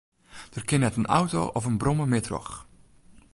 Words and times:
Der 0.55 0.63
kin 0.67 0.81
net 0.83 0.97
in 0.99 1.11
auto 1.19 1.41
of 1.57 1.63
in 1.69 1.79
brommer 1.81 2.07
mear 2.11 2.25
troch. 2.27 2.51